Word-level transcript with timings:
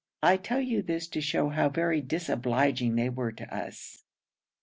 I 0.23 0.35
tell 0.37 0.65
this 0.81 1.07
to 1.09 1.21
show 1.21 1.49
how 1.49 1.69
very 1.69 2.01
disobliging 2.01 2.95
they 2.95 3.09
were 3.09 3.31
to 3.33 3.55
us. 3.55 4.03